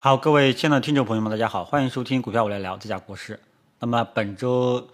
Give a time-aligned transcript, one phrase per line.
[0.00, 3.40] 好，各位亲爱的听众朋友们，大家好，欢迎收听股票我来聊，这家国师。
[3.80, 4.86] 那么本周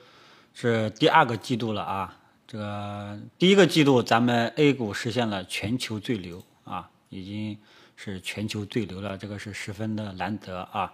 [0.54, 7.58] 是第二个季度了啊，这个第一个季度咱们 A 股实现了全球最流啊，已经
[7.96, 10.90] 是全球最流了，这个是十分的难得啊。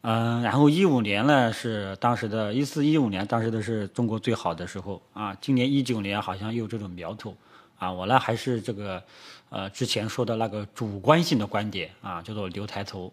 [0.00, 5.36] 嗯，然后一五年呢是当时的一四一五年，当时的是中国最好的时候啊。
[5.38, 7.36] 今年一九年好像有这种苗头
[7.78, 9.02] 啊，我呢还是这个
[9.50, 13.12] 呃之前说的那个主观性的观点啊，叫做留抬头。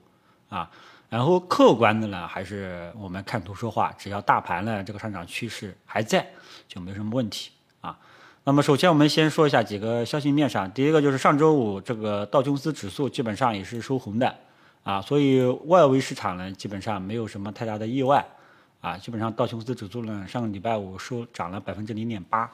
[0.52, 0.70] 啊，
[1.08, 6.28] 然后客观的呢，还是我们看图说话，只要大盘呢这个上涨趋势还在，
[6.68, 7.98] 就没什么问题啊。
[8.44, 14.36] 那么首先我们先说一下几个消息面上，第一个就是上周五这个道琼斯指数基本上也是收红的
[14.84, 18.26] 啊，所以外围市场呢基本上没有什么太大的意外
[18.82, 22.52] 啊，基本上道琼斯指数呢上个礼拜五收涨了百分之零点八，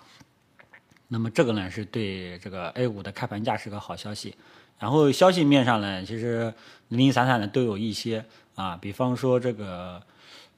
[1.08, 4.36] 那么这个呢是对这个 A 股的开盘价是个好消息。
[4.80, 6.54] 然后消息面上呢，其实
[6.90, 8.24] 零零散散的都有一些
[8.56, 10.00] 啊，比方说这个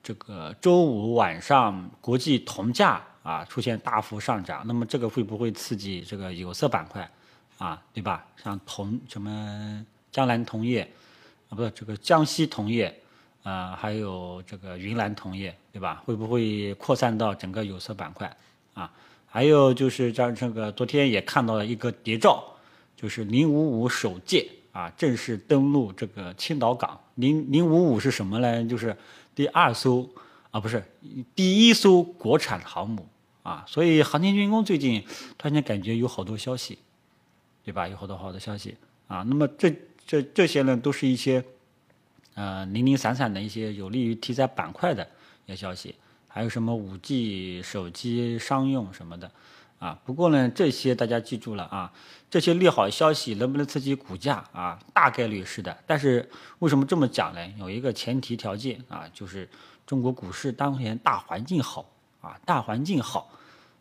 [0.04, 7.10] 这个周五晚上国际铜价啊出现大幅上涨，那么这个会不会刺激这个有色板块
[7.58, 8.26] 啊，对吧？
[8.44, 10.82] 像铜什么江南铜业
[11.50, 12.94] 啊，不是这个江西铜业
[13.44, 16.02] 啊，还有这个云南铜业，对吧？
[16.06, 18.36] 会不会扩散到整个有色板块
[18.74, 18.92] 啊？
[19.30, 22.46] 还有就是像这个昨天也看到了一个谍照。
[23.02, 27.00] 就是零五五首舰啊，正式登陆这个青岛港。
[27.16, 28.62] 零零五五是什么呢？
[28.66, 28.94] 就是
[29.34, 30.06] 第二艘
[30.52, 30.84] 啊，不是
[31.34, 33.08] 第一艘国产航母
[33.42, 33.64] 啊。
[33.66, 35.02] 所以航天军工最近
[35.38, 36.78] 突然间感觉有好多消息，
[37.64, 37.88] 对吧？
[37.88, 38.76] 有好多好多消息
[39.08, 39.24] 啊。
[39.26, 39.74] 那么这
[40.06, 41.42] 这这些呢，都是一些
[42.34, 45.08] 呃零零散散的一些有利于题材板块的
[45.46, 45.96] 一些消息。
[46.30, 49.30] 还有什么五 G 手机商用什么的。
[49.80, 51.90] 啊，不过呢，这些大家记住了啊，
[52.30, 54.78] 这些利好消息能不能刺激股价啊？
[54.94, 55.78] 大概率是的。
[55.88, 57.48] 但是为什么这么讲呢？
[57.58, 59.50] 有一个前提条件啊，就是
[59.86, 63.32] 中国股市当前大环境好啊，大环境好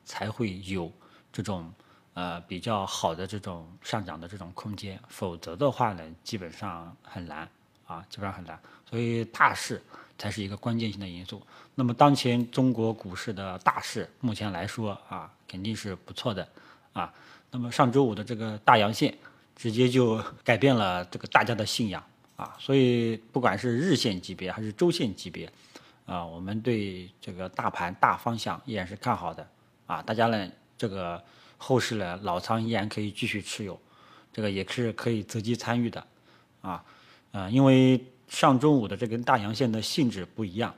[0.05, 0.89] 才会有
[1.33, 1.69] 这种
[2.15, 7.49] 呃比较好的这种上涨的这种空间，否则的话呢，基本上很难
[7.89, 8.57] 啊，基本上很难。
[8.89, 9.83] 所以大势
[10.19, 11.41] 才是一个关键性的因素。
[11.75, 15.33] 那么当前中国股市的大势，目前来说啊。
[15.51, 16.47] 肯定是不错的，
[16.93, 17.11] 啊，
[17.51, 19.17] 那么上周五的这个大阳线，
[19.57, 22.05] 直接就改变了这个大家的信仰
[22.37, 25.51] 啊，所以不管是日线级别还是周线级别，
[26.05, 29.49] 啊，我们对这个大盘大方向依然是看好的，
[29.87, 30.47] 啊，大家呢
[30.77, 31.25] 这个
[31.57, 33.81] 后市呢老仓依然可以继续持有，
[34.31, 36.07] 这个也是可以择机参与的，
[36.61, 36.85] 啊，
[37.33, 40.75] 呃，因为上周五的这根大阳线的性质不一样，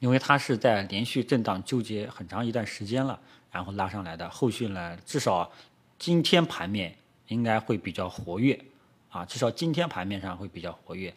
[0.00, 3.18] 因为它是在连续震荡纠结很长一段时间了。
[3.52, 5.50] 然后拉上来的，后续呢，至少
[5.98, 6.94] 今天盘面
[7.28, 8.60] 应该会比较活跃
[9.08, 11.14] 啊，至少今天盘面上会比较活跃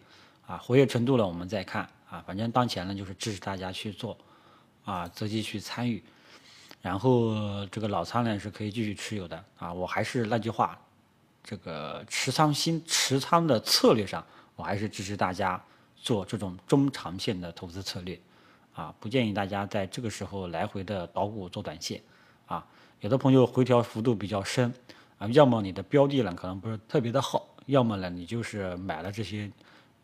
[0.48, 4.18] 啊，活跃程度呢，我们再看啊，反正当前呢就是支持大家去做
[4.86, 6.02] 啊，择机去参与，
[6.82, 10.80] 然后这个老仓呢是可以继续持有的啊，我还是那句话，
[11.44, 14.26] 这个持仓新持仓的策略上，
[14.60, 15.64] 我还是支持大家
[15.96, 18.20] 做这种中长线的投资策略
[18.74, 22.02] 啊，不建议大家在这个时候来回的捣鼓做短线。
[22.46, 22.68] 啊，
[23.00, 24.74] 有的朋友回调幅度比较深，
[25.18, 29.50] 啊，要么你的标的呢可能不是特别的好，要么呢你就是买了这些，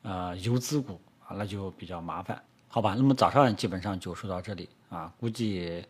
[0.03, 2.95] 呃，游资股啊，那就比较麻烦，好吧？
[2.95, 5.83] 那么早上基本上就说到这里啊，估计，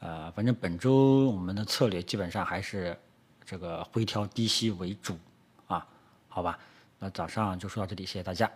[0.00, 2.94] 呃，反正本周我们的策略基本上还是
[3.42, 5.16] 这个回调低吸为主
[5.66, 5.86] 啊，
[6.28, 6.58] 好吧？
[7.04, 8.48] 那早上就说到这里，谢谢大家。